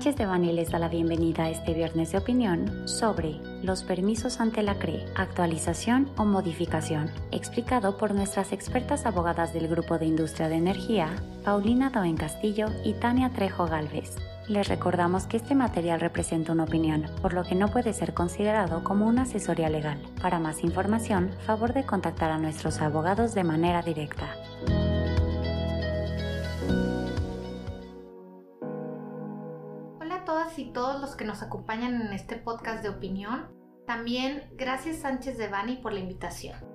[0.00, 4.40] Sánchez de Bani les da la bienvenida a este viernes de opinión sobre los permisos
[4.40, 10.48] ante la CRE, actualización o modificación, explicado por nuestras expertas abogadas del Grupo de Industria
[10.48, 11.10] de Energía,
[11.44, 14.16] Paulina Doen Castillo y Tania Trejo Galvez.
[14.48, 18.82] Les recordamos que este material representa una opinión, por lo que no puede ser considerado
[18.82, 19.98] como una asesoría legal.
[20.22, 24.28] Para más información, favor de contactar a nuestros abogados de manera directa.
[30.58, 33.48] Y todos los que nos acompañan en este podcast de opinión.
[33.86, 36.70] También gracias Sánchez de Bani por la invitación.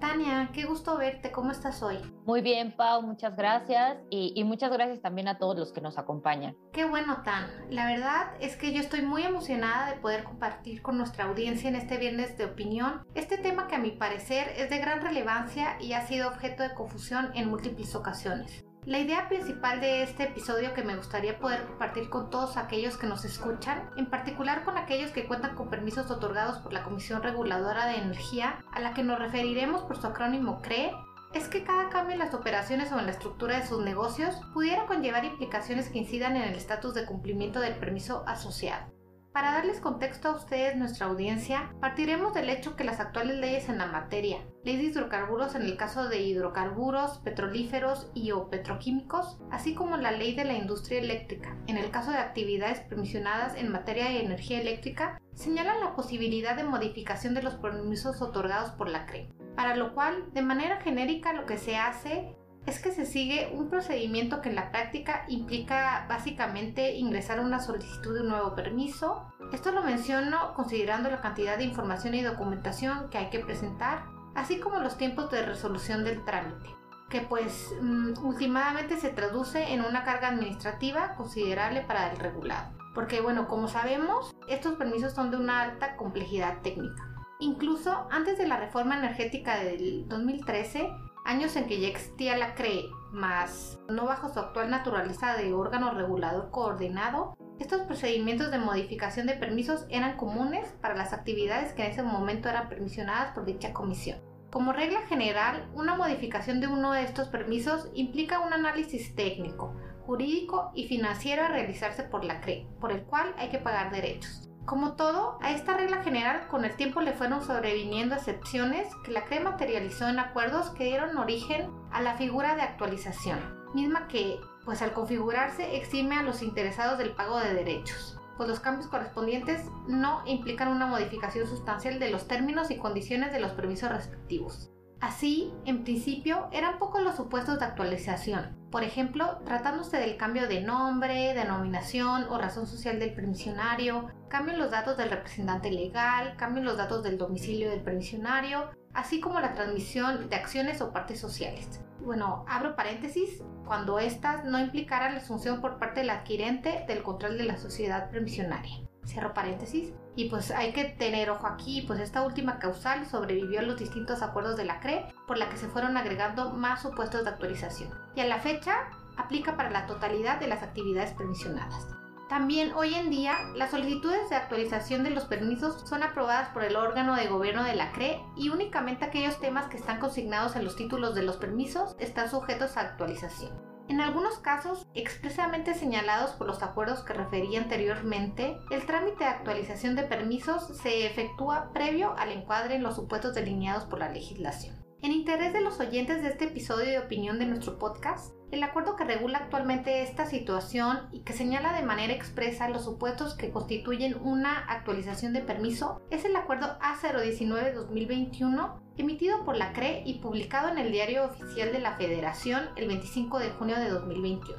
[0.00, 1.98] Tania, qué gusto verte, ¿cómo estás hoy?
[2.24, 5.98] Muy bien, Pau, muchas gracias y, y, muchas gracias también a todos los que nos
[5.98, 6.56] acompañan.
[6.72, 7.50] Qué bueno, Tan.
[7.70, 11.74] La verdad es que yo estoy muy emocionada de poder compartir con nuestra audiencia en
[11.74, 15.94] este viernes de opinión este tema que a mi parecer es de gran relevancia y
[15.94, 18.67] ha sido objeto de confusión en múltiples ocasiones.
[18.88, 23.06] La idea principal de este episodio que me gustaría poder compartir con todos aquellos que
[23.06, 27.84] nos escuchan, en particular con aquellos que cuentan con permisos otorgados por la Comisión Reguladora
[27.84, 30.90] de Energía, a la que nos referiremos por su acrónimo CRE,
[31.34, 34.86] es que cada cambio en las operaciones o en la estructura de sus negocios pudiera
[34.86, 38.97] conllevar implicaciones que incidan en el estatus de cumplimiento del permiso asociado.
[39.38, 43.78] Para darles contexto a ustedes, nuestra audiencia, partiremos del hecho que las actuales leyes en
[43.78, 49.76] la materia, ley de hidrocarburos en el caso de hidrocarburos, petrolíferos y o petroquímicos, así
[49.76, 54.06] como la ley de la industria eléctrica, en el caso de actividades permisionadas en materia
[54.06, 59.28] de energía eléctrica, señalan la posibilidad de modificación de los permisos otorgados por la CRE,
[59.54, 62.34] para lo cual, de manera genérica, lo que se hace
[62.68, 68.14] es que se sigue un procedimiento que en la práctica implica básicamente ingresar una solicitud
[68.14, 69.32] de un nuevo permiso.
[69.52, 74.60] Esto lo menciono considerando la cantidad de información y documentación que hay que presentar, así
[74.60, 76.68] como los tiempos de resolución del trámite,
[77.08, 82.76] que pues mm, últimamente se traduce en una carga administrativa considerable para el regulado.
[82.94, 87.02] Porque bueno, como sabemos, estos permisos son de una alta complejidad técnica.
[87.40, 90.90] Incluso antes de la reforma energética del 2013,
[91.28, 95.92] años en que ya existía la CRE, más no bajo su actual naturaleza de órgano
[95.92, 101.90] regulador coordinado, estos procedimientos de modificación de permisos eran comunes para las actividades que en
[101.90, 104.18] ese momento eran permisionadas por dicha comisión.
[104.50, 109.74] Como regla general, una modificación de uno de estos permisos implica un análisis técnico,
[110.06, 114.48] jurídico y financiero a realizarse por la CRE, por el cual hay que pagar derechos.
[114.68, 119.24] Como todo, a esta regla general con el tiempo le fueron sobreviniendo excepciones que la
[119.24, 123.38] CRE materializó en acuerdos que dieron origen a la figura de actualización,
[123.72, 128.60] misma que, pues al configurarse, exime a los interesados del pago de derechos, pues los
[128.60, 133.88] cambios correspondientes no implican una modificación sustancial de los términos y condiciones de los permisos
[133.88, 134.70] respectivos.
[135.00, 138.56] Así, en principio, eran pocos los supuestos de actualización.
[138.70, 144.58] Por ejemplo, tratándose del cambio de nombre, denominación o razón social del permisionario, cambio en
[144.58, 149.40] los datos del representante legal, cambio en los datos del domicilio del permisionario, así como
[149.40, 151.80] la transmisión de acciones o partes sociales.
[152.00, 157.38] Bueno, abro paréntesis, cuando éstas no implicaran la asunción por parte del adquirente del control
[157.38, 158.82] de la sociedad permisionaria.
[159.06, 159.92] Cierro paréntesis.
[160.18, 164.20] Y pues hay que tener ojo aquí, pues esta última causal sobrevivió a los distintos
[164.20, 167.90] acuerdos de la CRE, por la que se fueron agregando más supuestos de actualización.
[168.16, 171.86] Y a la fecha aplica para la totalidad de las actividades permisionadas.
[172.28, 176.74] También hoy en día las solicitudes de actualización de los permisos son aprobadas por el
[176.74, 180.74] órgano de gobierno de la CRE y únicamente aquellos temas que están consignados en los
[180.74, 183.67] títulos de los permisos están sujetos a actualización.
[183.88, 189.96] En algunos casos, expresamente señalados por los acuerdos que referí anteriormente, el trámite de actualización
[189.96, 194.76] de permisos se efectúa previo al encuadre en los supuestos delineados por la legislación.
[195.00, 198.96] En interés de los oyentes de este episodio de opinión de nuestro podcast, el acuerdo
[198.96, 204.16] que regula actualmente esta situación y que señala de manera expresa los supuestos que constituyen
[204.22, 210.78] una actualización de permiso es el acuerdo A019-2021 emitido por la CRE y publicado en
[210.78, 214.58] el Diario Oficial de la Federación el 25 de junio de 2021.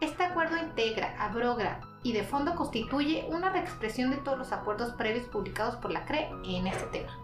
[0.00, 5.26] Este acuerdo integra, abroga y de fondo constituye una reexpresión de todos los acuerdos previos
[5.26, 7.16] publicados por la CRE en este tema.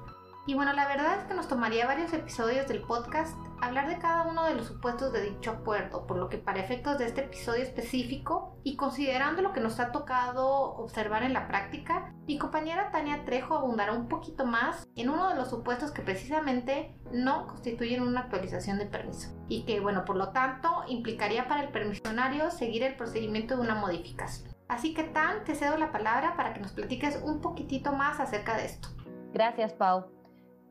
[0.46, 4.22] Y bueno, la verdad es que nos tomaría varios episodios del podcast hablar de cada
[4.24, 7.62] uno de los supuestos de dicho acuerdo, por lo que para efectos de este episodio
[7.62, 13.24] específico y considerando lo que nos ha tocado observar en la práctica, mi compañera Tania
[13.24, 18.20] Trejo abundará un poquito más en uno de los supuestos que precisamente no constituyen una
[18.20, 22.96] actualización de permiso y que, bueno, por lo tanto, implicaría para el permisionario seguir el
[22.96, 24.54] procedimiento de una modificación.
[24.68, 28.56] Así que Tan, te cedo la palabra para que nos platiques un poquitito más acerca
[28.56, 28.88] de esto.
[29.32, 30.13] Gracias, Pau.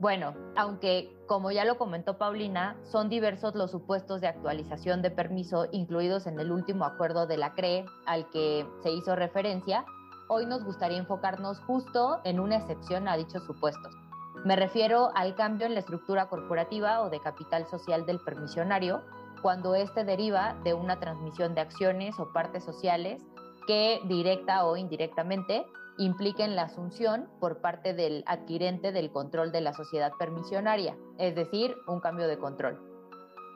[0.04, 5.68] Bueno, aunque como ya lo comentó Paulina, son diversos los supuestos de actualización de permiso
[5.72, 9.86] incluidos en el último acuerdo de la CRE al que se hizo referencia,
[10.28, 13.96] hoy nos gustaría enfocarnos justo en una excepción a dichos supuestos.
[14.44, 19.04] Me refiero al cambio en la estructura corporativa o de capital social del permisionario,
[19.42, 23.24] cuando éste deriva de una transmisión de acciones o partes sociales
[23.68, 25.66] que directa o indirectamente
[25.98, 31.75] impliquen la asunción por parte del adquirente del control de la sociedad permisionaria, es decir,
[31.88, 32.80] un cambio de control,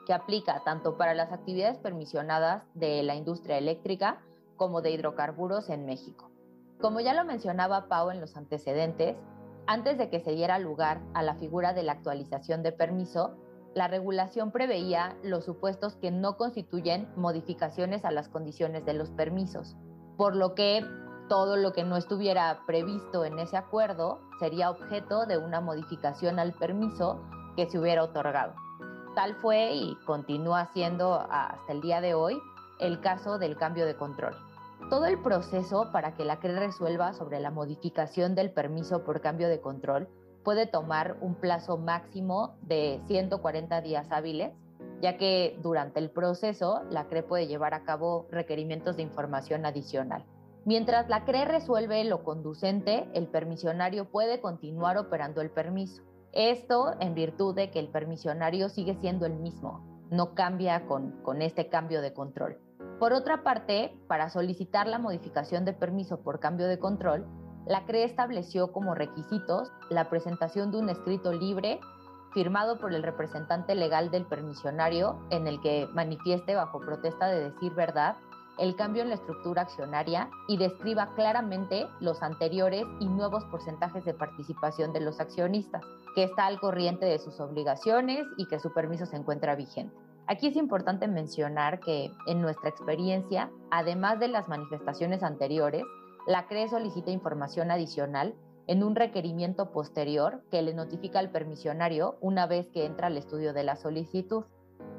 [0.06, 4.20] que aplica tanto para las actividades permisionadas de la industria eléctrica
[4.56, 6.30] como de hidrocarburos en México.
[6.80, 9.16] Como ya lo mencionaba Pau en los antecedentes,
[9.66, 13.36] antes de que se diera lugar a la figura de la actualización de permiso,
[13.74, 19.76] la regulación preveía los supuestos que no constituyen modificaciones a las condiciones de los permisos,
[20.16, 20.84] por lo que
[21.28, 26.52] todo lo que no estuviera previsto en ese acuerdo sería objeto de una modificación al
[26.52, 27.20] permiso
[27.56, 28.54] que se hubiera otorgado.
[29.14, 32.40] Tal fue y continúa siendo hasta el día de hoy
[32.80, 34.36] el caso del cambio de control.
[34.90, 39.48] Todo el proceso para que la CRE resuelva sobre la modificación del permiso por cambio
[39.48, 40.08] de control
[40.44, 44.52] puede tomar un plazo máximo de 140 días hábiles,
[45.02, 50.24] ya que durante el proceso la CRE puede llevar a cabo requerimientos de información adicional.
[50.64, 56.02] Mientras la CRE resuelve lo conducente, el permisionario puede continuar operando el permiso.
[56.32, 61.68] Esto en virtud de que el permisionario sigue siendo el mismo, no cambia con, este
[61.68, 62.58] cambio de control.
[62.98, 67.26] Por otra parte, para solicitar la modificación de permiso por cambio de control,
[67.66, 71.80] la CRE estableció como requisitos la presentación de un escrito libre
[72.32, 77.74] firmado por el representante legal del permisionario en el que manifieste bajo protesta de decir
[77.74, 78.16] verdad
[78.58, 84.14] el cambio en la estructura accionaria y describa claramente los anteriores y nuevos porcentajes de
[84.14, 85.84] participación de los accionistas,
[86.14, 89.96] que está al corriente de sus obligaciones y que su permiso se encuentra vigente.
[90.26, 95.84] Aquí es importante mencionar que en nuestra experiencia, además de las manifestaciones anteriores,
[96.26, 98.34] la CRE solicita información adicional
[98.66, 103.54] en un requerimiento posterior que le notifica al permisionario una vez que entra al estudio
[103.54, 104.44] de la solicitud.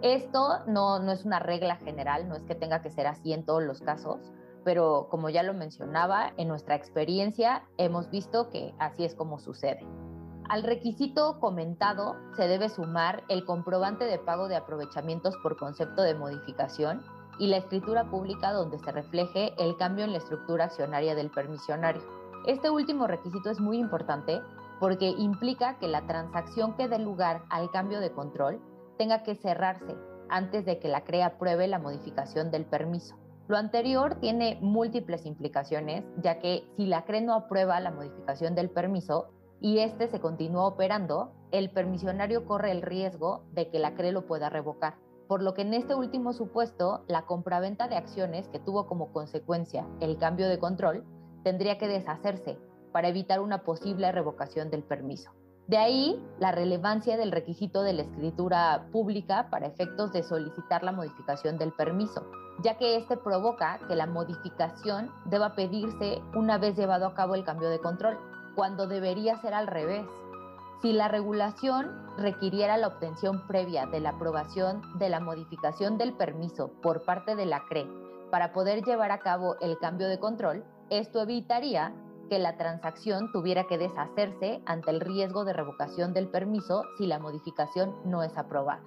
[0.02, 3.46] Esto no, no es una regla general, no es que tenga que ser así en
[3.46, 4.32] todos los casos,
[4.64, 9.86] pero como ya lo mencionaba, en nuestra experiencia hemos visto que así es como sucede.
[10.50, 16.16] Al requisito comentado se debe sumar el comprobante de pago de aprovechamientos por concepto de
[16.16, 17.04] modificación
[17.38, 22.02] y la escritura pública donde se refleje el cambio en la estructura accionaria del permisionario.
[22.48, 24.42] Este último requisito es muy importante
[24.80, 28.60] porque implica que la transacción que dé lugar al cambio de control
[29.00, 29.96] tenga que cerrarse
[30.28, 33.16] antes de que la CRE apruebe la modificación del permiso.
[33.48, 38.70] Lo anterior tiene múltiples implicaciones, ya que si la CRE no aprueba la modificación del
[38.70, 39.30] permiso
[39.62, 44.28] y éste se continúa operando, el permisionario corre el riesgo de que la CRE lo
[44.28, 44.98] pueda revocar.
[45.30, 49.88] Por lo que en este último supuesto, la compraventa de acciones que tuvo como consecuencia
[50.02, 51.06] el cambio de control
[51.44, 52.60] tendría que deshacerse
[52.92, 55.32] para evitar una posible revocación del permiso.
[55.70, 60.92] De ahí la relevancia del requisito de la escritura pública para efectos de solicitar la
[60.92, 62.26] modificación del permiso,
[62.64, 67.44] ya que este provoca que la modificación deba pedirse una vez llevado a cabo el
[67.44, 68.18] cambio de control,
[68.56, 70.08] cuando debería ser al revés.
[70.82, 76.72] Si la regulación requiriera la obtención previa de la aprobación de la modificación del permiso
[76.82, 77.86] por parte de la CRE
[78.32, 81.94] para poder llevar a cabo el cambio de control, esto evitaría
[82.30, 87.20] que la transacción tuviera que deshacerse ante el riesgo de revocación del permiso si la
[87.20, 88.84] modificación no es aprobada.